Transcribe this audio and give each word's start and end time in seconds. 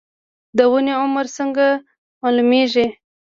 د 0.57 0.59
ونې 0.71 0.93
عمر 1.01 1.25
څنګه 1.37 1.65
معلومیږي؟ 2.21 2.87